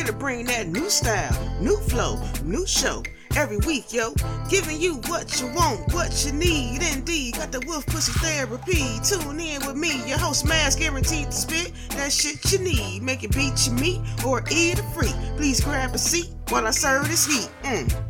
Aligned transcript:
Here 0.00 0.06
to 0.06 0.12
bring 0.14 0.46
that 0.46 0.66
new 0.66 0.88
style, 0.88 1.60
new 1.60 1.76
flow, 1.76 2.18
new 2.42 2.66
show. 2.66 3.02
Every 3.36 3.58
week, 3.58 3.92
yo, 3.92 4.14
giving 4.48 4.80
you 4.80 4.94
what 5.08 5.38
you 5.38 5.48
want, 5.48 5.92
what 5.92 6.24
you 6.24 6.32
need. 6.32 6.80
Indeed, 6.82 7.34
got 7.34 7.52
the 7.52 7.60
Wolf 7.66 7.84
Pussy 7.84 8.12
Therapy. 8.12 8.98
Tune 9.04 9.38
in 9.38 9.66
with 9.66 9.76
me, 9.76 10.02
your 10.08 10.16
host, 10.16 10.46
Max, 10.46 10.74
guaranteed 10.74 11.26
to 11.26 11.32
spit 11.32 11.72
that 11.90 12.10
shit 12.10 12.50
you 12.50 12.60
need. 12.60 13.02
Make 13.02 13.24
it 13.24 13.36
beat 13.36 13.66
your 13.66 13.74
meat 13.74 14.00
or 14.26 14.40
eat 14.50 14.78
it 14.78 14.84
free. 14.94 15.12
Please 15.36 15.60
grab 15.60 15.94
a 15.94 15.98
seat 15.98 16.30
while 16.48 16.66
I 16.66 16.70
serve 16.70 17.06
this 17.06 17.26
heat. 17.26 17.50
Mm. 17.62 18.04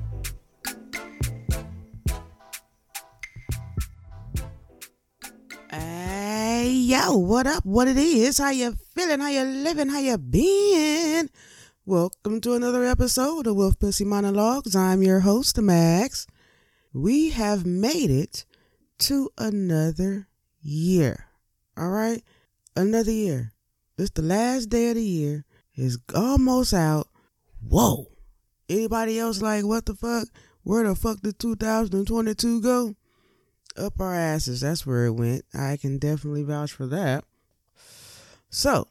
Hey, 5.73 6.71
yo, 6.71 7.17
what 7.17 7.49
up? 7.49 7.67
What 7.67 7.89
it 7.89 7.97
is? 7.97 8.39
How 8.39 8.51
you 8.51 8.77
feeling? 8.95 9.19
How 9.19 9.29
you 9.29 9.43
living? 9.43 9.89
How 9.89 9.99
you 9.99 10.19
been? 10.19 11.31
Welcome 11.87 12.41
to 12.43 12.55
another 12.55 12.85
episode 12.85 13.47
of 13.47 13.57
Wolf 13.57 13.79
Pussy 13.79 14.05
Monologues. 14.05 14.77
I'm 14.77 15.03
your 15.03 15.21
host, 15.21 15.61
Max. 15.61 16.27
We 16.93 17.31
have 17.31 17.65
made 17.65 18.11
it 18.11 18.45
to 18.99 19.31
another 19.39 20.29
year. 20.63 21.27
All 21.77 21.89
right? 21.89 22.23
Another 22.77 23.13
year. 23.13 23.53
This 23.97 24.11
the 24.11 24.23
last 24.23 24.67
day 24.67 24.91
of 24.91 24.97
the 24.97 25.03
year. 25.03 25.45
It's 25.75 25.97
almost 26.15 26.75
out. 26.75 27.09
Whoa. 27.67 28.07
Anybody 28.69 29.19
else 29.19 29.41
like, 29.41 29.65
what 29.65 29.87
the 29.87 29.95
fuck? 29.95 30.29
Where 30.63 30.87
the 30.87 30.95
fuck 30.95 31.21
did 31.23 31.39
2022 31.39 32.61
go? 32.61 32.95
up 33.77 34.01
our 34.01 34.15
asses. 34.15 34.61
That's 34.61 34.87
where 34.87 35.07
it 35.07 35.13
went. 35.13 35.45
I 35.55 35.77
can 35.77 35.99
definitely 35.99 36.43
vouch 36.43 36.73
for 36.73 36.87
that. 36.87 37.25
So, 38.49 38.89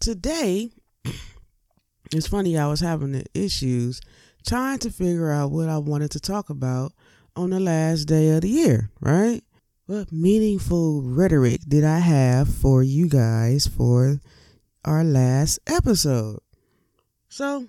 today, 0.00 0.70
it's 2.12 2.26
funny, 2.26 2.58
I 2.58 2.66
was 2.66 2.80
having 2.80 3.12
the 3.12 3.24
issues 3.34 4.00
trying 4.46 4.78
to 4.80 4.90
figure 4.90 5.30
out 5.30 5.50
what 5.50 5.68
I 5.68 5.78
wanted 5.78 6.10
to 6.12 6.20
talk 6.20 6.50
about 6.50 6.92
on 7.36 7.50
the 7.50 7.60
last 7.60 8.04
day 8.04 8.30
of 8.30 8.42
the 8.42 8.48
year, 8.48 8.90
right? 9.00 9.42
What 9.86 10.12
meaningful 10.12 11.02
rhetoric 11.02 11.62
did 11.66 11.84
I 11.84 11.98
have 11.98 12.48
for 12.48 12.82
you 12.82 13.08
guys 13.08 13.66
for 13.66 14.20
our 14.84 15.04
last 15.04 15.58
episode? 15.66 16.40
So, 17.28 17.68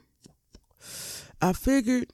I 1.42 1.54
figured 1.54 2.12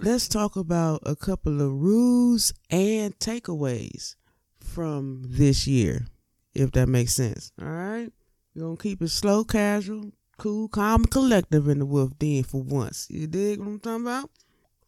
let's 0.00 0.28
talk 0.28 0.56
about 0.56 1.02
a 1.06 1.16
couple 1.16 1.60
of 1.60 1.72
rules 1.72 2.52
and 2.70 3.18
takeaways 3.18 4.16
from 4.60 5.22
this 5.26 5.66
year, 5.66 6.06
if 6.54 6.72
that 6.72 6.88
makes 6.88 7.14
sense. 7.14 7.52
All 7.60 7.68
right? 7.68 8.12
We're 8.54 8.62
going 8.62 8.76
to 8.76 8.82
keep 8.82 9.02
it 9.02 9.08
slow, 9.08 9.44
casual, 9.44 10.12
cool, 10.38 10.68
calm, 10.68 11.04
collective 11.04 11.68
in 11.68 11.78
the 11.78 11.86
Wolf 11.86 12.18
Den 12.18 12.42
for 12.44 12.62
once. 12.62 13.06
You 13.10 13.26
dig 13.26 13.58
what 13.58 13.66
I'm 13.66 13.80
talking 13.80 14.06
about? 14.06 14.30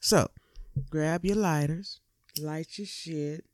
So, 0.00 0.28
grab 0.90 1.24
your 1.24 1.36
lighters, 1.36 2.00
light 2.40 2.78
your 2.78 2.86
shit, 2.86 3.44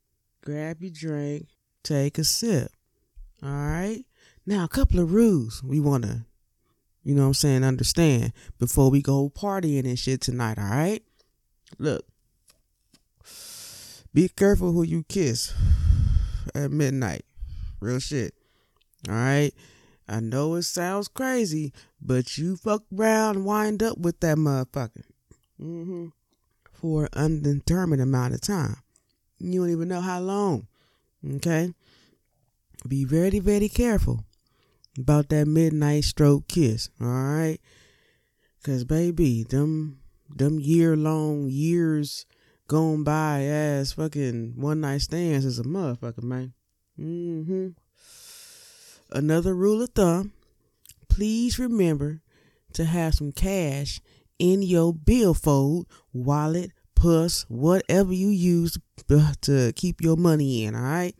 grab 0.43 0.81
your 0.81 0.91
drink, 0.91 1.47
take 1.83 2.17
a 2.17 2.23
sip. 2.23 2.71
All 3.41 3.49
right? 3.49 4.05
Now, 4.45 4.65
a 4.65 4.69
couple 4.69 4.99
of 4.99 5.13
rules 5.13 5.63
we 5.63 5.79
want 5.79 6.03
to, 6.03 6.25
you 7.03 7.15
know 7.15 7.23
what 7.23 7.27
I'm 7.27 7.33
saying, 7.33 7.63
understand 7.63 8.33
before 8.59 8.89
we 8.89 9.01
go 9.01 9.29
partying 9.29 9.85
and 9.85 9.99
shit 9.99 10.21
tonight, 10.21 10.57
all 10.57 10.65
right? 10.65 11.03
Look, 11.79 12.05
be 14.13 14.29
careful 14.29 14.71
who 14.71 14.83
you 14.83 15.03
kiss 15.09 15.53
at 16.53 16.71
midnight. 16.71 17.25
Real 17.79 17.99
shit. 17.99 18.33
All 19.09 19.15
right. 19.15 19.51
I 20.07 20.19
know 20.19 20.55
it 20.55 20.63
sounds 20.63 21.07
crazy, 21.07 21.71
but 22.01 22.37
you 22.37 22.57
fuck 22.57 22.83
around 22.93 23.37
and 23.37 23.45
wind 23.45 23.81
up 23.81 23.97
with 23.97 24.19
that 24.19 24.37
motherfucker. 24.37 25.03
Mm-hmm. 25.61 26.07
For 26.71 27.09
an 27.13 27.45
undetermined 27.45 28.01
amount 28.01 28.33
of 28.33 28.41
time. 28.41 28.77
You 29.39 29.61
don't 29.61 29.71
even 29.71 29.87
know 29.87 30.01
how 30.01 30.19
long. 30.19 30.67
Okay? 31.35 31.73
Be 32.87 33.05
very, 33.05 33.39
very 33.39 33.69
careful 33.69 34.25
about 34.97 35.29
that 35.29 35.47
midnight 35.47 36.03
stroke 36.03 36.47
kiss. 36.47 36.89
All 36.99 37.07
right? 37.07 37.59
Because, 38.57 38.83
baby, 38.83 39.43
them 39.43 39.99
them 40.35 40.59
year 40.59 40.95
long 40.95 41.47
years 41.49 42.25
going 42.67 43.03
by 43.03 43.43
as 43.43 43.93
fucking 43.93 44.53
one 44.55 44.81
night 44.81 45.01
stands 45.01 45.45
is 45.45 45.59
a 45.59 45.63
motherfucker, 45.63 46.23
man. 46.23 46.53
Mm-hmm. 46.99 47.67
Another 49.13 49.53
rule 49.53 49.83
of 49.83 49.89
thumb, 49.89 50.33
please 51.07 51.59
remember 51.59 52.21
to 52.73 52.85
have 52.85 53.13
some 53.13 53.31
cash 53.31 54.01
in 54.39 54.63
your 54.63 54.91
billfold, 54.91 55.85
wallet, 56.11 56.71
purse, 56.95 57.45
whatever 57.47 58.11
you 58.11 58.29
use 58.29 58.79
to 59.41 59.71
keep 59.75 60.01
your 60.01 60.17
money 60.17 60.63
in, 60.63 60.73
all 60.73 60.81
right? 60.81 61.15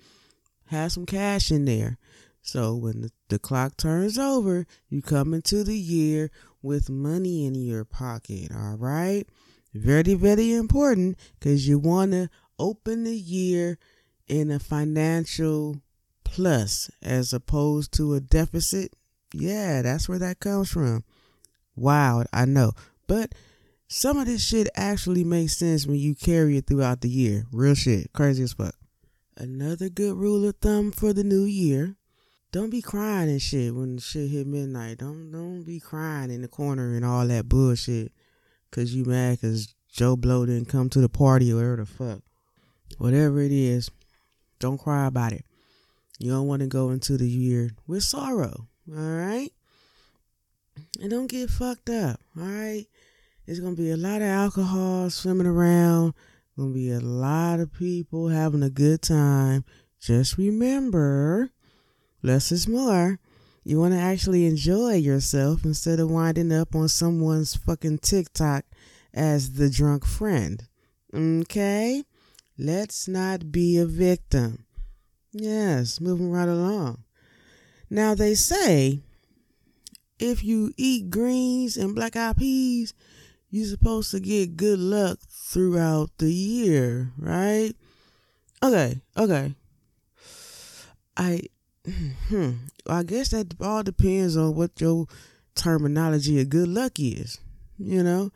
Have 0.67 0.91
some 0.91 1.05
cash 1.05 1.51
in 1.51 1.65
there. 1.65 1.99
So 2.41 2.73
when 2.73 3.01
the, 3.01 3.11
the 3.29 3.37
clock 3.37 3.77
turns 3.77 4.17
over, 4.17 4.65
you 4.89 5.03
come 5.03 5.31
into 5.31 5.63
the 5.63 5.77
year 5.77 6.31
with 6.63 6.89
money 6.89 7.45
in 7.45 7.53
your 7.53 7.85
pocket, 7.85 8.51
all 8.51 8.75
right? 8.75 9.27
Very, 9.71 10.15
very 10.15 10.51
important 10.53 11.15
because 11.39 11.67
you 11.67 11.77
want 11.77 12.13
to 12.13 12.29
open 12.57 13.03
the 13.03 13.15
year 13.15 13.77
in 14.27 14.49
a 14.49 14.57
financial 14.57 15.77
plus 16.33 16.89
as 17.03 17.31
opposed 17.31 17.93
to 17.93 18.15
a 18.15 18.19
deficit. 18.19 18.91
Yeah, 19.35 19.83
that's 19.83 20.09
where 20.09 20.17
that 20.17 20.39
comes 20.39 20.71
from. 20.71 21.03
Wild, 21.75 22.25
I 22.33 22.45
know. 22.45 22.71
But 23.07 23.33
some 23.87 24.17
of 24.17 24.25
this 24.25 24.43
shit 24.43 24.67
actually 24.75 25.23
makes 25.23 25.55
sense 25.55 25.85
when 25.85 25.97
you 25.97 26.15
carry 26.15 26.57
it 26.57 26.65
throughout 26.65 27.01
the 27.01 27.09
year. 27.09 27.45
Real 27.51 27.75
shit. 27.75 28.11
Crazy 28.13 28.41
as 28.41 28.53
fuck. 28.53 28.73
Another 29.37 29.89
good 29.89 30.17
rule 30.17 30.47
of 30.47 30.55
thumb 30.55 30.91
for 30.91 31.13
the 31.13 31.23
new 31.23 31.43
year 31.43 31.97
don't 32.51 32.71
be 32.71 32.81
crying 32.81 33.29
and 33.29 33.41
shit 33.41 33.73
when 33.73 33.99
shit 33.99 34.31
hit 34.31 34.47
midnight. 34.47 34.97
Don't 34.99 35.31
don't 35.31 35.63
be 35.63 35.79
crying 35.79 36.31
in 36.31 36.41
the 36.41 36.47
corner 36.47 36.95
and 36.95 37.05
all 37.05 37.27
that 37.27 37.47
bullshit. 37.47 38.11
Cause 38.71 38.93
you 38.93 39.05
mad 39.05 39.41
cause 39.41 39.75
Joe 39.91 40.15
Blow 40.15 40.47
didn't 40.47 40.69
come 40.69 40.89
to 40.89 41.01
the 41.01 41.09
party 41.09 41.51
or 41.51 41.57
whatever 41.57 41.75
the 41.77 41.85
fuck. 41.85 42.21
Whatever 42.97 43.41
it 43.41 43.51
is, 43.51 43.91
don't 44.59 44.79
cry 44.79 45.05
about 45.05 45.33
it. 45.33 45.45
You 46.23 46.31
don't 46.31 46.47
want 46.47 46.61
to 46.61 46.67
go 46.67 46.91
into 46.91 47.17
the 47.17 47.27
year 47.27 47.71
with 47.85 48.01
sorrow. 48.01 48.69
Alright? 48.89 49.51
And 51.01 51.09
don't 51.09 51.27
get 51.27 51.49
fucked 51.49 51.89
up. 51.89 52.17
Alright? 52.39 52.87
It's 53.45 53.59
gonna 53.59 53.75
be 53.75 53.91
a 53.91 53.97
lot 53.97 54.21
of 54.21 54.29
alcohol 54.29 55.09
swimming 55.09 55.47
around. 55.47 56.13
Gonna 56.57 56.73
be 56.73 56.91
a 56.91 57.01
lot 57.01 57.59
of 57.59 57.73
people 57.73 58.29
having 58.29 58.63
a 58.63 58.69
good 58.69 59.01
time. 59.01 59.65
Just 59.99 60.37
remember 60.37 61.49
less 62.21 62.53
is 62.53 62.69
more. 62.69 63.19
You 63.65 63.81
want 63.81 63.93
to 63.93 63.99
actually 63.99 64.45
enjoy 64.45 64.93
yourself 64.93 65.65
instead 65.65 65.99
of 65.99 66.09
winding 66.09 66.53
up 66.53 66.73
on 66.73 66.87
someone's 66.87 67.57
fucking 67.57 67.97
TikTok 67.97 68.63
as 69.13 69.55
the 69.55 69.69
drunk 69.69 70.05
friend. 70.05 70.69
Okay? 71.13 72.05
Let's 72.57 73.09
not 73.09 73.51
be 73.51 73.77
a 73.77 73.85
victim. 73.85 74.63
Yes, 75.33 75.99
moving 75.99 76.31
right 76.31 76.47
along. 76.47 77.03
Now, 77.89 78.13
they 78.13 78.35
say 78.35 79.01
if 80.19 80.43
you 80.43 80.71
eat 80.77 81.09
greens 81.09 81.75
and 81.75 81.95
black 81.95 82.15
eyed 82.15 82.37
peas, 82.37 82.93
you're 83.49 83.67
supposed 83.67 84.11
to 84.11 84.19
get 84.19 84.57
good 84.57 84.79
luck 84.79 85.19
throughout 85.29 86.11
the 86.19 86.31
year, 86.31 87.11
right? 87.17 87.73
Okay, 88.61 89.01
okay. 89.17 89.55
I 91.17 91.41
Hmm. 92.29 92.51
I 92.87 93.03
guess 93.03 93.29
that 93.29 93.55
all 93.59 93.83
depends 93.83 94.37
on 94.37 94.55
what 94.55 94.79
your 94.79 95.07
terminology 95.55 96.39
of 96.39 96.49
good 96.49 96.69
luck 96.69 96.93
is, 96.97 97.39
you 97.77 98.03
know? 98.03 98.31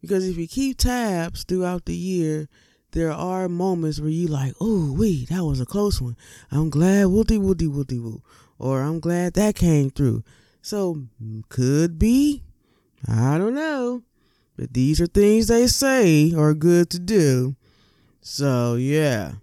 Because 0.00 0.28
if 0.28 0.36
you 0.36 0.48
keep 0.48 0.78
tabs 0.78 1.44
throughout 1.44 1.84
the 1.84 1.94
year, 1.94 2.48
there 2.92 3.12
are 3.12 3.48
moments 3.48 4.00
where 4.00 4.10
you 4.10 4.28
like, 4.28 4.54
oh, 4.60 4.92
wait, 4.92 5.28
that 5.28 5.44
was 5.44 5.60
a 5.60 5.66
close 5.66 6.00
one. 6.00 6.16
I'm 6.50 6.70
glad 6.70 7.06
woody 7.08 7.38
woody 7.38 7.66
woody 7.66 7.98
woo. 7.98 8.22
Or 8.58 8.80
I'm 8.82 9.00
glad 9.00 9.34
that 9.34 9.54
came 9.54 9.90
through. 9.90 10.24
So, 10.62 11.02
could 11.48 11.98
be. 11.98 12.42
I 13.06 13.38
don't 13.38 13.54
know. 13.54 14.02
But 14.56 14.72
these 14.74 15.00
are 15.00 15.06
things 15.06 15.46
they 15.46 15.66
say 15.68 16.32
are 16.34 16.54
good 16.54 16.90
to 16.90 16.98
do. 16.98 17.54
So, 18.20 18.74
yeah, 18.74 19.34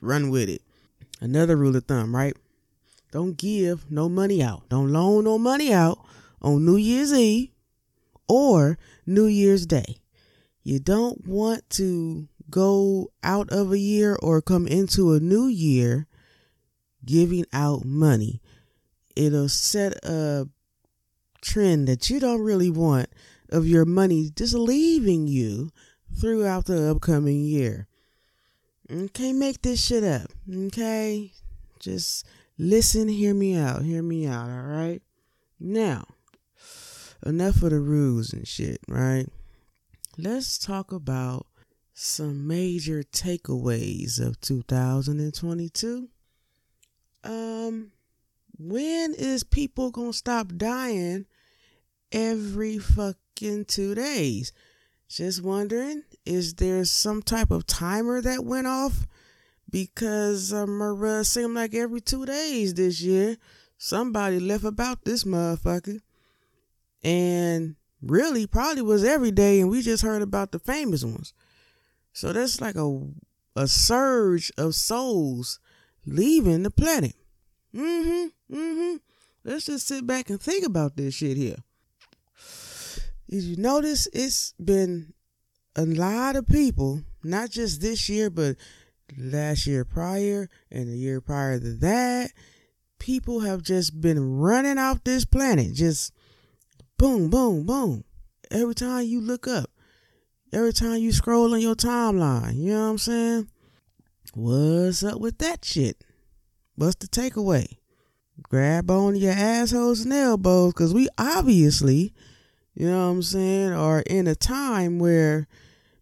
run 0.00 0.30
with 0.30 0.48
it. 0.48 0.62
Another 1.20 1.56
rule 1.56 1.74
of 1.76 1.84
thumb, 1.84 2.14
right? 2.14 2.36
Don't 3.10 3.36
give 3.36 3.90
no 3.90 4.08
money 4.08 4.42
out. 4.42 4.68
Don't 4.68 4.92
loan 4.92 5.24
no 5.24 5.38
money 5.38 5.72
out 5.72 5.98
on 6.40 6.64
New 6.64 6.76
Year's 6.76 7.12
Eve 7.12 7.50
or 8.28 8.78
New 9.04 9.26
Year's 9.26 9.66
Day. 9.66 9.96
You 10.62 10.78
don't 10.78 11.26
want 11.26 11.68
to 11.70 12.28
go 12.50 13.10
out 13.22 13.50
of 13.50 13.72
a 13.72 13.78
year 13.78 14.16
or 14.22 14.42
come 14.42 14.66
into 14.66 15.12
a 15.12 15.20
new 15.20 15.46
year 15.46 16.06
giving 17.04 17.46
out 17.52 17.84
money. 17.84 18.40
It'll 19.16 19.48
set 19.48 19.94
a 20.04 20.48
trend 21.40 21.88
that 21.88 22.10
you 22.10 22.20
don't 22.20 22.42
really 22.42 22.70
want 22.70 23.08
of 23.50 23.66
your 23.66 23.84
money 23.84 24.30
just 24.34 24.54
leaving 24.54 25.26
you 25.26 25.70
throughout 26.18 26.66
the 26.66 26.90
upcoming 26.90 27.44
year. 27.44 27.86
Okay, 28.90 29.32
make 29.32 29.62
this 29.62 29.84
shit 29.84 30.04
up. 30.04 30.30
Okay? 30.66 31.32
Just 31.78 32.26
listen, 32.58 33.08
hear 33.08 33.34
me 33.34 33.56
out, 33.56 33.82
hear 33.82 34.02
me 34.02 34.26
out, 34.26 34.50
all 34.50 34.62
right? 34.62 35.02
Now, 35.58 36.04
enough 37.24 37.62
of 37.62 37.70
the 37.70 37.80
rules 37.80 38.32
and 38.32 38.46
shit, 38.46 38.80
right? 38.88 39.26
Let's 40.18 40.58
talk 40.58 40.92
about 40.92 41.46
some 42.00 42.46
major 42.46 43.02
takeaways 43.02 44.18
of 44.18 44.40
2022. 44.40 46.08
Um, 47.22 47.92
when 48.58 49.12
is 49.12 49.44
people 49.44 49.90
gonna 49.90 50.14
stop 50.14 50.52
dying 50.56 51.26
every 52.10 52.78
fucking 52.78 53.66
two 53.66 53.94
days? 53.94 54.50
Just 55.10 55.42
wondering, 55.42 56.04
is 56.24 56.54
there 56.54 56.86
some 56.86 57.20
type 57.20 57.50
of 57.50 57.66
timer 57.66 58.22
that 58.22 58.46
went 58.46 58.66
off? 58.66 59.06
Because 59.70 60.54
um, 60.54 60.80
it 60.80 61.24
seemed 61.24 61.54
like 61.54 61.74
every 61.74 62.00
two 62.00 62.24
days 62.24 62.72
this 62.72 63.02
year, 63.02 63.36
somebody 63.76 64.40
left 64.40 64.64
about 64.64 65.04
this 65.04 65.24
motherfucker. 65.24 66.00
And 67.04 67.76
really, 68.00 68.46
probably 68.46 68.80
was 68.82 69.04
every 69.04 69.32
day, 69.32 69.60
and 69.60 69.68
we 69.68 69.82
just 69.82 70.02
heard 70.02 70.22
about 70.22 70.52
the 70.52 70.58
famous 70.58 71.04
ones. 71.04 71.34
So 72.12 72.32
that's 72.32 72.60
like 72.60 72.76
a 72.76 73.08
a 73.56 73.66
surge 73.66 74.52
of 74.56 74.74
souls 74.74 75.58
leaving 76.06 76.62
the 76.62 76.70
planet. 76.70 77.14
Mm-hmm. 77.74 78.54
Mm-hmm. 78.54 78.96
Let's 79.44 79.66
just 79.66 79.88
sit 79.88 80.06
back 80.06 80.30
and 80.30 80.40
think 80.40 80.64
about 80.66 80.96
this 80.96 81.14
shit 81.14 81.36
here. 81.36 81.56
Did 83.28 83.42
you 83.44 83.56
notice 83.56 84.08
it's 84.12 84.54
been 84.62 85.12
a 85.76 85.84
lot 85.84 86.36
of 86.36 86.46
people, 86.46 87.02
not 87.22 87.50
just 87.50 87.80
this 87.80 88.08
year, 88.08 88.28
but 88.28 88.56
last 89.16 89.66
year 89.66 89.84
prior 89.84 90.48
and 90.70 90.88
the 90.88 90.96
year 90.96 91.20
prior 91.20 91.58
to 91.58 91.74
that, 91.74 92.32
people 92.98 93.40
have 93.40 93.62
just 93.62 94.00
been 94.00 94.38
running 94.38 94.78
off 94.78 95.04
this 95.04 95.24
planet. 95.24 95.74
Just 95.74 96.12
boom, 96.98 97.30
boom, 97.30 97.64
boom. 97.64 98.04
Every 98.50 98.74
time 98.74 99.06
you 99.06 99.20
look 99.20 99.46
up, 99.46 99.70
every 100.52 100.72
time 100.72 100.98
you 100.98 101.12
scroll 101.12 101.54
on 101.54 101.60
your 101.60 101.74
timeline, 101.74 102.56
you 102.56 102.72
know 102.72 102.84
what 102.84 102.90
I'm 102.90 102.98
saying? 102.98 103.48
What's 104.34 105.02
up 105.02 105.20
with 105.20 105.38
that 105.38 105.64
shit? 105.64 106.04
What's 106.76 106.96
the 106.96 107.08
takeaway? 107.08 107.78
Grab 108.42 108.90
on 108.90 109.16
your 109.16 109.32
assholes 109.32 110.02
and 110.02 110.12
elbows 110.12 110.72
because 110.72 110.94
we 110.94 111.08
obviously 111.18 112.14
you 112.74 112.88
know 112.88 113.08
what 113.08 113.12
I'm 113.12 113.22
saying? 113.22 113.72
are 113.72 114.00
in 114.00 114.26
a 114.26 114.34
time 114.34 114.98
where, 114.98 115.46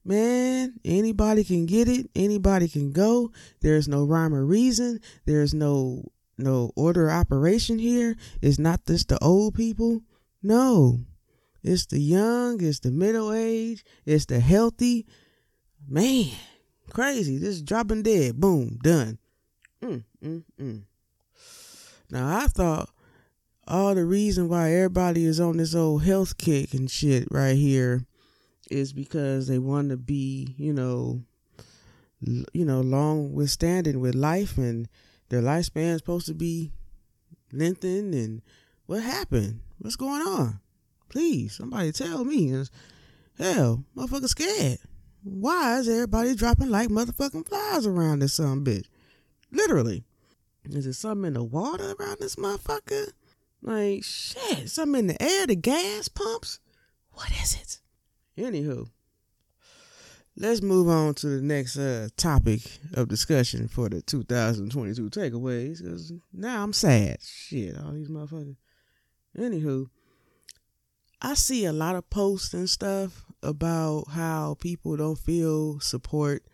man, 0.04 0.74
anybody 0.84 1.42
can 1.42 1.66
get 1.66 1.88
it, 1.88 2.08
anybody 2.14 2.68
can 2.68 2.92
go. 2.92 3.32
There's 3.60 3.88
no 3.88 4.04
rhyme 4.04 4.34
or 4.34 4.44
reason. 4.44 5.00
There's 5.24 5.54
no 5.54 6.04
no 6.36 6.70
order 6.76 7.10
operation 7.10 7.80
here. 7.80 8.16
It's 8.40 8.60
not 8.60 8.86
just 8.86 9.08
the 9.08 9.18
old 9.20 9.54
people. 9.54 10.02
No. 10.40 11.00
It's 11.68 11.84
the 11.84 12.00
young, 12.00 12.62
it's 12.64 12.80
the 12.80 12.90
middle 12.90 13.30
age, 13.30 13.84
it's 14.06 14.24
the 14.24 14.40
healthy. 14.40 15.06
Man, 15.86 16.30
crazy. 16.90 17.36
This 17.36 17.60
dropping 17.60 18.04
dead. 18.04 18.40
Boom, 18.40 18.78
done. 18.82 19.18
Mm, 19.82 20.02
mm, 20.24 20.44
mm. 20.58 20.82
Now 22.10 22.38
I 22.38 22.46
thought 22.46 22.88
all 23.66 23.94
the 23.94 24.06
reason 24.06 24.48
why 24.48 24.72
everybody 24.72 25.26
is 25.26 25.40
on 25.40 25.58
this 25.58 25.74
old 25.74 26.04
health 26.04 26.38
kick 26.38 26.72
and 26.72 26.90
shit 26.90 27.28
right 27.30 27.54
here 27.54 28.06
is 28.70 28.94
because 28.94 29.46
they 29.46 29.58
want 29.58 29.90
to 29.90 29.98
be, 29.98 30.54
you 30.56 30.72
know, 30.72 31.20
you 32.20 32.64
know, 32.64 32.80
long 32.80 33.34
withstanding 33.34 34.00
with 34.00 34.14
life 34.14 34.56
and 34.56 34.88
their 35.28 35.42
lifespan 35.42 35.92
is 35.92 35.98
supposed 35.98 36.26
to 36.28 36.34
be 36.34 36.72
lengthened 37.52 38.14
and 38.14 38.40
what 38.86 39.02
happened? 39.02 39.60
What's 39.76 39.96
going 39.96 40.22
on? 40.22 40.60
Please, 41.08 41.54
somebody 41.56 41.92
tell 41.92 42.24
me. 42.24 42.64
Hell, 43.38 43.84
motherfucker 43.96 44.28
scared. 44.28 44.78
Why 45.22 45.78
is 45.78 45.88
everybody 45.88 46.34
dropping 46.34 46.70
like 46.70 46.88
motherfucking 46.88 47.48
flies 47.48 47.86
around 47.86 48.20
this 48.20 48.34
some 48.34 48.64
bitch? 48.64 48.86
Literally. 49.50 50.04
Is 50.64 50.86
it 50.86 50.94
something 50.94 51.28
in 51.28 51.32
the 51.34 51.44
water 51.44 51.94
around 51.98 52.18
this 52.20 52.36
motherfucker? 52.36 53.12
Like, 53.62 54.04
shit, 54.04 54.68
something 54.68 55.00
in 55.00 55.06
the 55.08 55.22
air, 55.22 55.46
the 55.46 55.56
gas 55.56 56.08
pumps? 56.08 56.60
What 57.12 57.30
is 57.42 57.54
it? 57.54 57.80
Anywho, 58.40 58.88
let's 60.36 60.62
move 60.62 60.88
on 60.88 61.14
to 61.14 61.26
the 61.26 61.42
next 61.42 61.76
uh, 61.76 62.08
topic 62.16 62.60
of 62.94 63.08
discussion 63.08 63.66
for 63.66 63.88
the 63.88 64.00
2022 64.02 65.10
takeaways. 65.10 65.82
Because 65.82 66.12
now 66.32 66.62
I'm 66.62 66.72
sad. 66.72 67.18
Shit, 67.22 67.76
all 67.76 67.92
these 67.92 68.08
motherfuckers. 68.08 68.56
Anywho, 69.36 69.86
I 71.20 71.34
see 71.34 71.64
a 71.64 71.72
lot 71.72 71.96
of 71.96 72.08
posts 72.10 72.54
and 72.54 72.70
stuff 72.70 73.24
about 73.42 74.04
how 74.10 74.56
people 74.60 74.96
don't 74.96 75.18
feel 75.18 75.80
support 75.80 76.44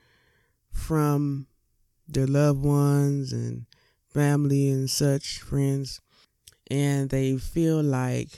from 0.70 1.46
their 2.08 2.26
loved 2.26 2.62
ones 2.64 3.32
and 3.32 3.66
family 4.08 4.70
and 4.70 4.88
such, 4.88 5.40
friends. 5.40 6.00
And 6.70 7.10
they 7.10 7.36
feel 7.36 7.82
like 7.82 8.30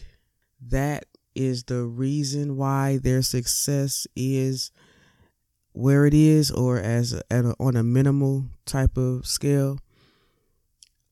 that 0.61 1.05
is 1.37 1.64
the 1.64 1.84
reason 1.84 2.56
why 2.56 2.99
their 2.99 3.22
success 3.22 4.06
is 4.17 4.72
where 5.72 6.06
it 6.06 6.14
is 6.14 6.50
or 6.50 6.79
as 6.79 7.12
a, 7.12 7.22
a, 7.31 7.55
on 7.61 7.76
a 7.76 7.84
minimal 7.84 8.46
type 8.64 8.96
of 8.96 9.26
scale. 9.26 9.79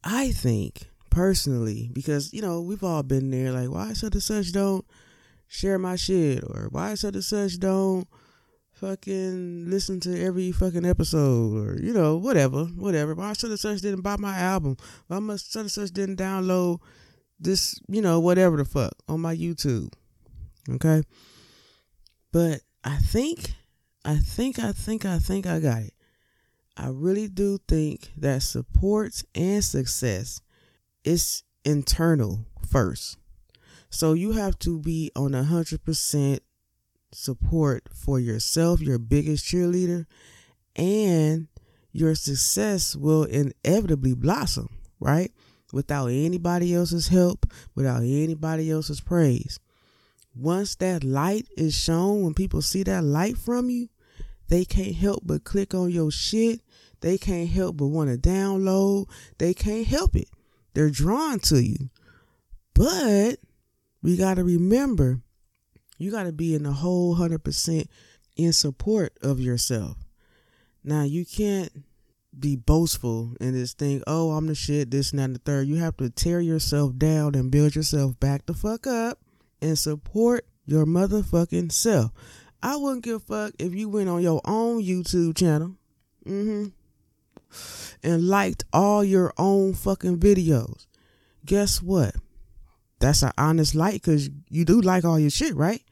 I 0.03 0.33
think 0.33 0.89
personally 1.11 1.89
because 1.93 2.33
you 2.33 2.43
know 2.43 2.61
we've 2.61 2.83
all 2.83 3.05
been 3.05 3.31
there 3.31 3.53
like 3.53 3.71
why 3.71 3.93
such 3.93 4.15
and 4.15 4.23
such 4.23 4.51
don't 4.51 4.85
share 5.49 5.79
my 5.79 5.97
shit 5.97 6.43
or 6.45 6.69
why 6.71 6.95
such 6.95 7.15
and 7.15 7.25
such 7.25 7.59
don't 7.59 8.09
fucking 8.73 9.71
listen 9.71 10.01
to 10.01 10.21
every 10.21 10.51
fucking 10.51 10.85
episode 10.85 11.57
or 11.57 11.79
you 11.81 11.93
know 11.93 12.17
whatever 12.17 12.65
whatever 12.65 13.15
why 13.15 13.33
such 13.33 13.51
and 13.51 13.59
such 13.59 13.81
didn't 13.81 14.03
buy 14.03 14.17
my 14.17 14.37
album 14.37 14.77
why 15.07 15.19
must 15.19 15.53
such 15.53 15.61
and 15.61 15.71
such 15.71 15.91
didn't 15.91 16.19
download 16.19 16.81
this, 17.39 17.81
you 17.89 18.03
know, 18.03 18.21
whatever 18.21 18.57
the 18.57 18.65
fuck 18.65 18.93
on 19.09 19.21
my 19.21 19.35
YouTube. 19.35 19.93
Okay? 20.69 21.03
But 22.33 22.61
I 22.83 22.97
think, 22.97 23.53
I 24.05 24.17
think, 24.17 24.59
I 24.59 24.73
think, 24.73 25.05
I 25.05 25.19
think 25.19 25.47
I 25.47 25.61
got 25.61 25.83
it. 25.83 25.95
I 26.77 26.89
really 26.89 27.29
do 27.29 27.59
think 27.69 28.11
that 28.17 28.43
support 28.43 29.23
and 29.35 29.63
success 29.63 30.41
is 31.05 31.45
internal 31.65 32.47
first. 32.69 33.19
So 33.95 34.13
you 34.13 34.33
have 34.33 34.59
to 34.61 34.79
be 34.79 35.11
on 35.15 35.35
a 35.35 35.45
hundred 35.45 35.85
percent 35.85 36.43
support 37.13 37.89
for 37.95 38.19
yourself, 38.19 38.81
your 38.81 38.99
biggest 38.99 39.45
cheerleader, 39.45 40.07
and 40.75 41.49
your 41.93 42.15
success 42.15 42.97
will 42.97 43.25
inevitably 43.25 44.15
blossom, 44.15 44.69
right? 44.99 45.31
without 45.75 46.07
anybody 46.07 46.73
else's 46.73 47.09
help, 47.09 47.53
without 47.75 48.03
anybody 48.03 48.71
else's 48.71 49.01
praise. 49.01 49.59
Once 50.35 50.77
that 50.77 51.05
light 51.05 51.47
is 51.57 51.75
shown, 51.75 52.23
when 52.23 52.33
people 52.33 52.63
see 52.63 52.83
that 52.85 53.03
light 53.03 53.37
from 53.37 53.69
you, 53.69 53.89
they 54.49 54.65
can't 54.65 54.95
help 54.95 55.23
but 55.25 55.45
click 55.45 55.75
on 55.75 55.91
your 55.91 56.11
shit. 56.11 56.61
They 57.01 57.19
can't 57.19 57.51
help 57.51 57.77
but 57.77 57.87
want 57.87 58.11
to 58.11 58.17
download. 58.17 59.09
They 59.39 59.53
can't 59.53 59.87
help 59.87 60.15
it. 60.15 60.29
They're 60.75 60.91
drawn 60.91 61.41
to 61.41 61.63
you. 61.63 61.91
But 62.75 63.37
we 64.05 64.19
got 64.19 64.35
to 64.35 64.45
remember, 64.45 65.23
you 65.97 66.11
got 66.11 66.25
to 66.25 66.33
be 66.33 66.55
in 66.55 66.65
the 66.65 66.73
whole 66.73 67.17
100% 67.17 67.87
in 68.37 68.53
support 68.53 69.17
of 69.23 69.41
yourself. 69.41 69.97
Now, 70.85 71.05
you 71.05 71.25
can't 71.25 71.73
be 72.39 72.55
boastful 72.55 73.33
and 73.41 73.55
just 73.55 73.79
think, 73.79 74.03
oh, 74.07 74.33
I'm 74.33 74.47
the 74.47 74.55
shit, 74.55 74.91
this 74.91 75.11
and 75.11 75.21
that 75.21 75.25
and 75.25 75.37
the 75.37 75.39
third. 75.39 75.69
You 75.69 75.77
have 75.77 75.97
to 75.97 76.11
tear 76.11 76.41
yourself 76.41 76.99
down 76.99 77.35
and 77.35 77.51
build 77.51 77.75
yourself 77.75 78.21
back 78.21 78.45
the 78.45 78.53
fuck 78.53 78.87
up 78.87 79.21
and 79.63 79.79
support 79.79 80.45
your 80.67 80.85
motherfucking 80.85 81.73
self. 81.73 82.13
I 82.63 82.77
wouldn't 82.77 83.05
give 83.05 83.17
a 83.17 83.21
fuck 83.21 83.55
if 83.59 83.75
you 83.75 83.89
went 83.89 84.11
on 84.11 84.21
your 84.21 84.43
own 84.45 84.83
YouTube 84.83 85.35
channel 85.35 85.77
mm-hmm, 86.27 86.67
and 88.07 88.29
liked 88.29 88.65
all 88.71 89.03
your 89.03 89.33
own 89.39 89.73
fucking 89.73 90.19
videos. 90.19 90.87
Guess 91.47 91.81
what? 91.81 92.15
That's 93.05 93.23
an 93.23 93.33
honest 93.37 93.75
like 93.75 93.93
because 93.93 94.31
you 94.49 94.65
do 94.65 94.81
like 94.81 95.05
all 95.05 95.19
your 95.19 95.29
shit, 95.29 95.55
right? 95.55 95.83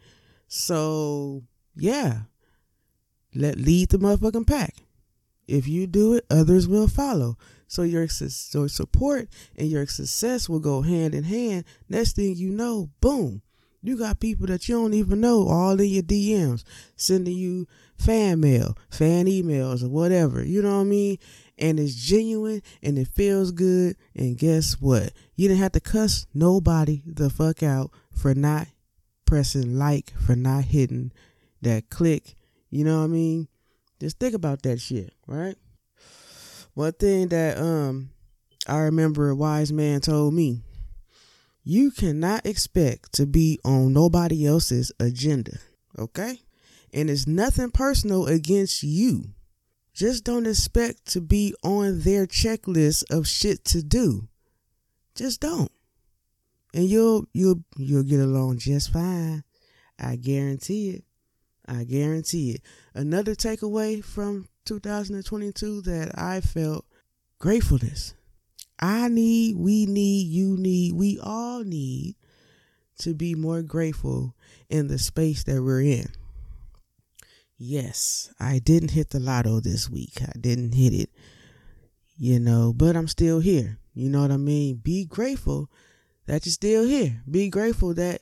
So, 0.48 1.42
yeah. 1.76 2.20
Let 3.34 3.58
lead 3.58 3.90
the 3.90 3.98
motherfucking 3.98 4.46
pack. 4.46 4.76
If 5.46 5.68
you 5.68 5.86
do 5.86 6.14
it, 6.14 6.24
others 6.30 6.66
will 6.66 6.88
follow. 6.88 7.36
So 7.68 7.82
your, 7.82 8.08
support 8.08 9.28
and 9.54 9.68
your 9.68 9.86
success 9.88 10.48
will 10.48 10.60
go 10.60 10.80
hand 10.80 11.14
in 11.14 11.24
hand. 11.24 11.66
Next 11.86 12.16
thing 12.16 12.34
you 12.34 12.48
know, 12.48 12.88
boom, 13.02 13.42
You 13.82 13.98
got 13.98 14.20
people 14.20 14.46
that 14.46 14.68
you 14.68 14.76
don't 14.76 14.94
even 14.94 15.20
know 15.20 15.48
all 15.48 15.78
in 15.80 15.88
your 15.88 16.04
DMs 16.04 16.62
sending 16.94 17.36
you 17.36 17.66
fan 17.98 18.40
mail, 18.40 18.76
fan 18.88 19.26
emails, 19.26 19.82
or 19.82 19.88
whatever. 19.88 20.44
You 20.44 20.62
know 20.62 20.76
what 20.76 20.82
I 20.82 20.84
mean? 20.84 21.18
And 21.58 21.80
it's 21.80 21.94
genuine 21.94 22.62
and 22.82 22.96
it 22.96 23.08
feels 23.08 23.50
good. 23.50 23.96
And 24.14 24.38
guess 24.38 24.80
what? 24.80 25.12
You 25.34 25.48
didn't 25.48 25.60
have 25.60 25.72
to 25.72 25.80
cuss 25.80 26.26
nobody 26.32 27.02
the 27.04 27.28
fuck 27.28 27.62
out 27.64 27.90
for 28.14 28.34
not 28.34 28.68
pressing 29.26 29.76
like, 29.78 30.12
for 30.18 30.36
not 30.36 30.64
hitting 30.64 31.10
that 31.62 31.90
click. 31.90 32.36
You 32.70 32.84
know 32.84 32.98
what 32.98 33.04
I 33.04 33.08
mean? 33.08 33.48
Just 34.00 34.18
think 34.18 34.34
about 34.34 34.62
that 34.62 34.80
shit, 34.80 35.12
right? 35.26 35.56
One 36.74 36.92
thing 36.92 37.28
that 37.28 37.58
um 37.58 38.10
I 38.66 38.78
remember 38.78 39.28
a 39.30 39.34
wise 39.34 39.72
man 39.72 40.00
told 40.00 40.34
me 40.34 40.62
you 41.64 41.90
cannot 41.90 42.46
expect 42.46 43.12
to 43.14 43.26
be 43.26 43.58
on 43.64 43.92
nobody 43.92 44.46
else's 44.46 44.92
agenda, 44.98 45.58
okay? 45.98 46.40
And 46.92 47.08
it's 47.08 47.26
nothing 47.26 47.70
personal 47.70 48.26
against 48.26 48.82
you. 48.82 49.30
Just 49.94 50.24
don't 50.24 50.46
expect 50.46 51.06
to 51.12 51.20
be 51.20 51.54
on 51.62 52.00
their 52.00 52.26
checklist 52.26 53.04
of 53.10 53.26
shit 53.26 53.64
to 53.66 53.82
do. 53.82 54.28
Just 55.14 55.40
don't. 55.40 55.70
And 56.74 56.84
you'll 56.84 57.26
you'll 57.34 57.62
you'll 57.76 58.02
get 58.02 58.20
along 58.20 58.58
just 58.58 58.92
fine. 58.92 59.44
I 59.98 60.16
guarantee 60.16 60.90
it. 60.90 61.04
I 61.68 61.84
guarantee 61.84 62.52
it. 62.52 62.62
Another 62.94 63.34
takeaway 63.34 64.02
from 64.02 64.48
2022 64.64 65.82
that 65.82 66.18
I 66.18 66.40
felt 66.40 66.86
gratefulness. 67.38 68.14
I 68.82 69.06
need, 69.08 69.56
we 69.56 69.86
need, 69.86 70.26
you 70.26 70.56
need, 70.56 70.94
we 70.94 71.18
all 71.22 71.62
need 71.62 72.16
to 72.98 73.14
be 73.14 73.36
more 73.36 73.62
grateful 73.62 74.34
in 74.68 74.88
the 74.88 74.98
space 74.98 75.44
that 75.44 75.62
we're 75.62 75.82
in. 75.82 76.08
Yes, 77.56 78.34
I 78.40 78.58
didn't 78.58 78.90
hit 78.90 79.10
the 79.10 79.20
lotto 79.20 79.60
this 79.60 79.88
week. 79.88 80.20
I 80.20 80.32
didn't 80.38 80.72
hit 80.72 80.92
it, 80.92 81.10
you 82.16 82.40
know, 82.40 82.72
but 82.72 82.96
I'm 82.96 83.06
still 83.06 83.38
here. 83.38 83.78
You 83.94 84.08
know 84.08 84.22
what 84.22 84.32
I 84.32 84.36
mean? 84.36 84.76
Be 84.76 85.04
grateful 85.04 85.70
that 86.26 86.44
you're 86.44 86.52
still 86.52 86.84
here. 86.84 87.22
Be 87.30 87.48
grateful 87.50 87.94
that 87.94 88.20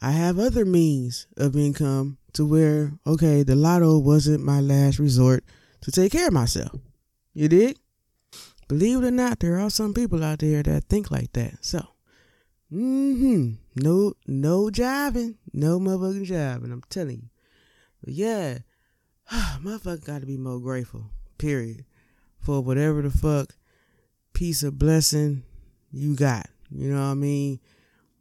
I 0.00 0.12
have 0.12 0.38
other 0.38 0.64
means 0.64 1.26
of 1.36 1.56
income 1.56 2.18
to 2.34 2.46
where, 2.46 2.92
okay, 3.06 3.42
the 3.42 3.56
lotto 3.56 3.98
wasn't 3.98 4.44
my 4.44 4.60
last 4.60 5.00
resort 5.00 5.42
to 5.80 5.90
take 5.90 6.12
care 6.12 6.28
of 6.28 6.32
myself. 6.32 6.78
You 7.32 7.48
dig? 7.48 7.76
Believe 8.68 9.02
it 9.02 9.08
or 9.08 9.10
not, 9.10 9.40
there 9.40 9.58
are 9.58 9.70
some 9.70 9.94
people 9.94 10.24
out 10.24 10.38
there 10.38 10.62
that 10.62 10.84
think 10.84 11.10
like 11.10 11.32
that. 11.34 11.64
So, 11.64 11.86
mm-hmm. 12.72 13.52
No, 13.76 14.14
no 14.26 14.70
jiving. 14.70 15.36
No 15.52 15.78
motherfucking 15.78 16.26
jiving. 16.26 16.72
I'm 16.72 16.82
telling 16.88 17.16
you. 17.16 17.28
But 18.02 18.14
yeah, 18.14 18.58
motherfucker 19.32 20.04
got 20.04 20.20
to 20.20 20.26
be 20.26 20.36
more 20.36 20.60
grateful. 20.60 21.06
Period. 21.38 21.84
For 22.38 22.60
whatever 22.60 23.02
the 23.02 23.10
fuck 23.10 23.56
piece 24.32 24.62
of 24.62 24.78
blessing 24.78 25.42
you 25.90 26.14
got. 26.14 26.46
You 26.70 26.92
know 26.92 27.00
what 27.00 27.12
I 27.12 27.14
mean? 27.14 27.60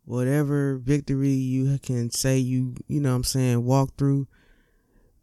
Whatever 0.05 0.77
victory 0.77 1.29
you 1.29 1.77
can 1.79 2.11
say 2.11 2.37
you, 2.37 2.75
you 2.87 2.99
know 2.99 3.09
what 3.09 3.17
I'm 3.17 3.23
saying, 3.23 3.63
walk 3.63 3.95
through, 3.97 4.27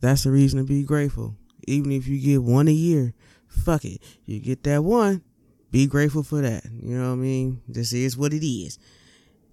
that's 0.01 0.27
a 0.27 0.31
reason 0.31 0.59
to 0.59 0.65
be 0.65 0.83
grateful. 0.83 1.37
Even 1.67 1.93
if 1.93 2.09
you 2.09 2.19
get 2.19 2.43
one 2.43 2.69
a 2.69 2.73
year, 2.73 3.15
fuck 3.61 3.85
it. 3.85 4.01
You 4.25 4.41
get 4.41 4.63
that 4.65 4.83
one, 4.83 5.23
be 5.71 5.87
grateful 5.87 6.23
for 6.23 6.41
that. 6.43 6.65
You 6.65 6.99
know 6.99 7.09
what 7.09 7.15
I 7.15 7.17
mean? 7.17 7.63
This 7.69 7.93
is 7.93 8.17
what 8.17 8.33
it 8.33 8.45
is. 8.45 8.79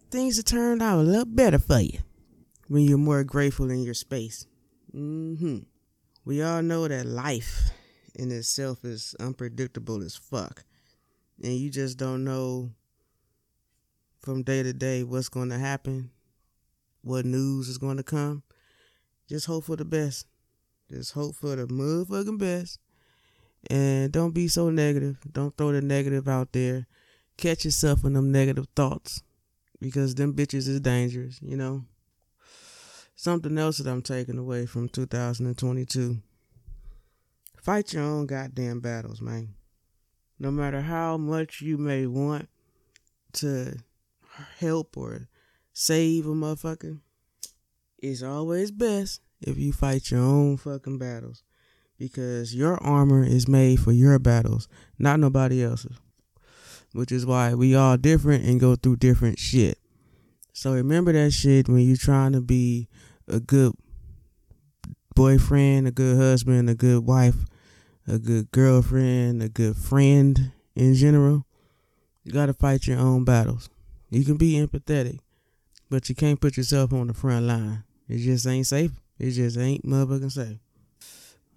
Things 0.10 0.38
have 0.38 0.46
turned 0.46 0.82
out 0.82 1.00
a 1.00 1.04
little 1.04 1.26
better 1.26 1.60
for 1.60 1.80
you 1.80 2.00
when 2.68 2.84
you're 2.84 2.98
more 2.98 3.24
grateful 3.24 3.70
in 3.70 3.84
your 3.84 3.94
space. 3.94 4.48
Mm-hmm. 4.96 5.60
We 6.26 6.42
all 6.42 6.62
know 6.62 6.88
that 6.88 7.06
life 7.06 7.72
in 8.16 8.32
itself 8.32 8.84
is 8.84 9.16
unpredictable 9.20 10.02
as 10.04 10.16
fuck. 10.16 10.64
And 11.42 11.54
you 11.54 11.70
just 11.70 11.98
don't 11.98 12.24
know 12.24 12.72
from 14.20 14.44
day 14.44 14.64
to 14.64 14.74
day 14.74 15.04
what's 15.04 15.30
going 15.30 15.50
to 15.50 15.58
happen, 15.58 16.10
what 17.02 17.26
news 17.26 17.70
is 17.70 17.78
going 17.78 17.98
to 17.98 18.04
come. 18.04 18.44
Just 19.30 19.46
hope 19.46 19.66
for 19.66 19.76
the 19.76 19.86
best. 19.86 20.26
Just 20.90 21.14
hope 21.14 21.36
for 21.36 21.56
the 21.56 21.68
motherfucking 21.68 22.40
best. 22.40 22.80
And 23.70 24.12
don't 24.12 24.34
be 24.34 24.48
so 24.48 24.70
negative. 24.70 25.18
Don't 25.32 25.56
throw 25.58 25.72
the 25.72 25.82
negative 25.82 26.28
out 26.28 26.54
there. 26.54 26.88
Catch 27.36 27.66
yourself 27.66 28.04
in 28.06 28.14
them 28.14 28.32
negative 28.32 28.68
thoughts 28.76 29.24
because 29.80 30.16
them 30.16 30.34
bitches 30.34 30.68
is 30.68 30.80
dangerous, 30.80 31.40
you 31.42 31.58
know. 31.58 31.84
Something 33.16 33.58
else 33.58 33.80
that 33.80 33.90
I'm 33.90 34.02
taking 34.02 34.38
away 34.38 34.66
from 34.66 34.90
2022. 34.90 36.18
Fight 37.62 37.94
your 37.94 38.04
own 38.04 38.26
goddamn 38.26 38.80
battles, 38.80 39.22
man. 39.22 39.56
No 40.40 40.52
matter 40.52 40.82
how 40.82 41.18
much 41.18 41.62
you 41.62 41.78
may 41.78 42.06
want 42.06 42.48
to 43.34 43.78
help 44.60 44.96
or 44.96 45.28
save 45.74 46.26
a 46.28 46.30
motherfucker, 46.30 47.00
it's 47.98 48.24
always 48.24 48.72
best 48.72 49.22
if 49.42 49.58
you 49.58 49.74
fight 49.74 50.12
your 50.12 50.22
own 50.22 50.58
fucking 50.58 50.98
battles 50.98 51.44
because 51.98 52.56
your 52.56 52.82
armor 52.84 53.24
is 53.24 53.48
made 53.48 53.80
for 53.80 53.92
your 53.92 54.20
battles, 54.20 54.68
not 55.00 55.20
nobody 55.20 55.64
else's. 55.64 55.98
Which 56.94 57.12
is 57.12 57.26
why 57.26 57.54
we 57.54 57.76
all 57.76 57.98
different 57.98 58.46
and 58.46 58.60
go 58.60 58.76
through 58.76 58.98
different 58.98 59.40
shit. 59.40 59.78
So 60.54 60.74
remember 60.74 61.14
that 61.14 61.32
shit 61.32 61.68
when 61.68 61.82
you're 61.82 61.98
trying 61.98 62.32
to 62.32 62.42
be 62.42 62.88
a 63.28 63.40
good 63.40 63.74
boyfriend, 65.16 65.88
a 65.88 65.92
good 65.92 66.18
husband, 66.18 66.70
a 66.70 66.76
good 66.76 67.06
wife, 67.06 67.36
a 68.08 68.18
good 68.18 68.52
girlfriend, 68.52 69.44
a 69.44 69.50
good 69.50 69.76
friend 69.76 70.52
in 70.76 70.96
general. 70.96 71.46
You 72.24 72.32
got 72.32 72.48
to 72.48 72.54
fight 72.54 72.88
your 72.88 73.00
own 73.00 73.24
battles. 73.26 73.70
You 74.10 74.24
can 74.24 74.38
be 74.38 74.54
empathetic, 74.54 75.20
but 75.90 76.08
you 76.10 76.16
can't 76.16 76.40
put 76.40 76.58
yourself 76.58 76.94
on 76.94 77.08
the 77.08 77.14
front 77.14 77.46
line. 77.46 77.84
It 78.08 78.20
just 78.20 78.48
ain't 78.48 78.68
safe. 78.68 78.92
It 79.20 79.32
just 79.32 79.58
ain't 79.58 79.86
motherfucking 79.86 80.32
safe. 80.32 80.58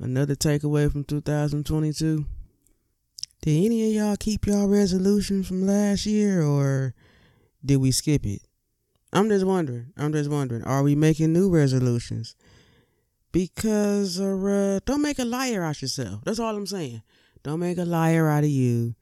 Another 0.01 0.35
takeaway 0.35 0.91
from 0.91 1.05
2022. 1.05 2.25
Did 3.43 3.65
any 3.67 3.87
of 3.89 3.93
y'all 3.95 4.17
keep 4.17 4.47
y'all 4.47 4.67
resolution 4.67 5.43
from 5.43 5.67
last 5.67 6.07
year 6.07 6.43
or 6.43 6.95
did 7.63 7.77
we 7.77 7.91
skip 7.91 8.25
it? 8.25 8.41
I'm 9.13 9.29
just 9.29 9.45
wondering. 9.45 9.93
I'm 9.99 10.13
just 10.15 10.31
wondering. 10.31 10.65
Are 10.65 10.83
we 10.83 10.95
making 10.95 11.35
new 11.35 11.51
resolutions? 11.51 12.35
Because 13.31 14.19
uh, 14.19 14.81
don't 14.87 15.03
make 15.03 15.19
a 15.19 15.25
liar 15.27 15.63
out 15.63 15.83
yourself. 15.83 16.25
That's 16.25 16.39
all 16.39 16.57
I'm 16.57 16.67
saying. 16.67 17.03
Don't 17.43 17.61
make 17.61 17.77
a 17.77 17.85
liar 17.85 18.27
out 18.31 18.45
of 18.45 18.51
you. 18.51 18.95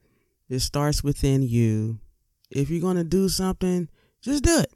It 0.49 0.59
starts 0.59 1.01
within 1.01 1.43
you. 1.43 1.99
If 2.51 2.69
you're 2.69 2.93
to 2.93 3.05
do 3.05 3.29
something, 3.29 3.87
just 4.21 4.43
do 4.43 4.59
it. 4.59 4.73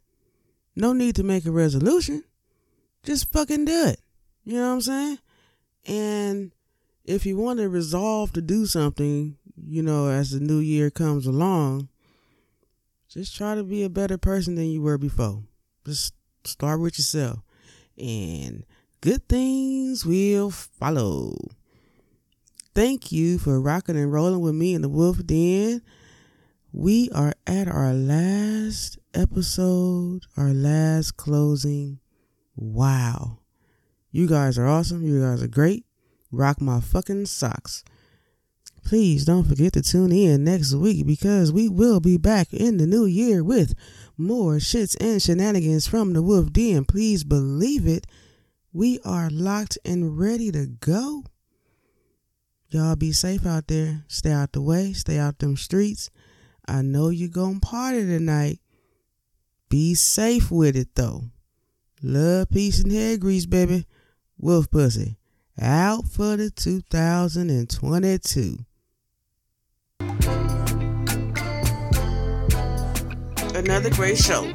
No 0.74 0.94
need 0.94 1.18
to 1.18 1.24
make 1.24 1.46
a 1.46 1.52
resolution. 1.52 2.24
Just 3.04 3.30
fucking 3.34 3.66
do 3.66 3.88
it. 3.88 4.00
You 4.46 4.54
know 4.54 4.70
what 4.70 4.74
I'm 4.76 4.82
saying? 4.82 5.18
And 5.86 6.52
if 7.06 7.26
you 7.26 7.38
want 7.38 7.60
to 7.60 7.70
resolve 7.70 8.34
to 8.34 8.42
do 8.42 8.66
something, 8.66 9.38
you 9.56 9.84
know, 9.84 10.08
as 10.08 10.32
the 10.32 10.40
new 10.40 10.60
year 10.60 10.90
comes 10.90 11.28
along, 11.28 11.90
just 13.10 13.36
try 13.36 13.56
to 13.56 13.64
be 13.64 13.84
a 13.84 13.90
better 13.90 14.18
person 14.18 14.56
than 14.56 14.66
you 14.66 14.82
were 14.82 14.98
before. 14.98 15.44
Just 15.86 16.14
start 16.46 16.80
with 16.80 16.98
yourself. 16.98 17.40
And 17.98 18.66
good 19.02 19.28
things 19.28 20.06
will 20.06 20.50
follow. 20.50 21.36
Thank 22.74 23.12
you 23.12 23.38
for 23.38 23.62
rocking 23.62 23.98
and 23.98 24.12
rolling 24.12 24.42
with 24.42 24.56
me 24.56 24.74
in 24.74 24.82
the 24.82 24.90
Wolf 24.90 25.24
Den. 25.26 25.84
We 26.72 27.12
are 27.12 27.34
at 27.46 27.68
our 27.68 27.94
last 27.94 28.98
episode, 29.14 30.26
our 30.36 30.54
last 30.54 31.18
closing. 31.18 32.00
Wow. 32.56 33.43
You 34.14 34.28
guys 34.28 34.60
are 34.60 34.68
awesome. 34.68 35.04
You 35.04 35.20
guys 35.24 35.42
are 35.42 35.48
great. 35.48 35.88
Rock 36.32 36.62
my 36.62 36.80
fucking 36.80 37.26
socks. 37.26 37.84
Please 38.86 39.26
don't 39.26 39.46
forget 39.46 39.74
to 39.74 39.82
tune 39.82 40.12
in 40.12 40.44
next 40.44 40.72
week 40.76 41.08
because 41.08 41.52
we 41.52 41.68
will 41.68 42.00
be 42.00 42.18
back 42.18 42.54
in 42.54 42.78
the 42.78 42.86
new 42.86 43.06
year 43.06 43.44
with 43.44 43.74
more 44.16 44.58
shits 44.58 44.96
and 45.02 45.20
shenanigans 45.20 45.88
from 45.88 46.14
the 46.14 46.22
Wolf 46.22 46.54
Den. 46.54 46.86
Please 46.86 47.24
believe 47.24 47.88
it. 47.88 48.06
We 48.72 49.00
are 49.04 49.32
locked 49.32 49.80
and 49.84 50.20
ready 50.20 50.52
to 50.52 50.68
go. 50.68 51.24
Y'all 52.70 52.96
be 52.96 53.14
safe 53.14 53.48
out 53.48 53.66
there. 53.68 54.04
Stay 54.08 54.32
out 54.32 54.52
the 54.52 54.62
way. 54.62 54.94
Stay 54.94 55.18
out 55.18 55.40
them 55.40 55.58
streets. 55.58 56.12
I 56.68 56.84
know 56.84 57.10
you 57.10 57.30
gonna 57.30 57.62
party 57.62 58.02
tonight. 58.02 58.60
Be 59.70 59.96
safe 59.96 60.52
with 60.52 60.76
it 60.76 60.94
though. 60.94 61.24
Love, 62.04 62.52
peace, 62.52 62.80
and 62.80 62.92
hair 62.92 63.18
grease, 63.18 63.48
baby. 63.48 63.88
Wolf 64.38 64.70
Pussy 64.72 65.18
out 65.62 66.08
for 66.08 66.36
the 66.36 66.50
2022. 66.50 68.58
Another 73.56 73.92
great 73.92 74.18
show. 74.18 74.52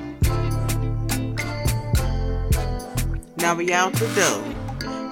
Now 3.39 3.55
we 3.55 3.73
out 3.73 3.93
the 3.93 4.09
door. 4.17 4.43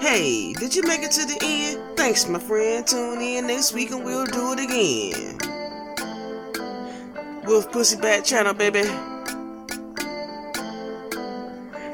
Hey, 0.00 0.52
did 0.54 0.74
you 0.74 0.82
make 0.82 1.02
it 1.02 1.12
to 1.12 1.24
the 1.24 1.38
end? 1.40 1.96
Thanks, 1.96 2.26
my 2.28 2.40
friend. 2.40 2.84
Tune 2.86 3.20
in 3.20 3.46
next 3.46 3.72
week 3.72 3.92
and 3.92 4.04
we'll 4.04 4.26
do 4.26 4.52
it 4.52 4.60
again. 4.60 5.38
Wolf 7.46 7.70
Pussy 7.70 7.96
Bat 7.96 8.24
Channel, 8.24 8.54
baby. 8.54 8.82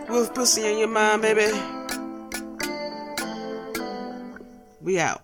Wolf 0.08 0.32
Pussy 0.34 0.64
in 0.64 0.78
your 0.78 0.88
mind, 0.88 1.20
baby. 1.22 1.52
We 4.82 4.98
out. 4.98 5.22